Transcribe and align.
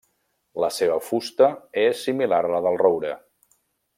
La 0.63 0.69
seva 0.77 0.95
fusta 1.09 1.51
és 1.83 2.03
similar 2.09 2.41
a 2.49 2.53
la 2.55 2.65
del 2.69 2.83
roure. 2.87 3.15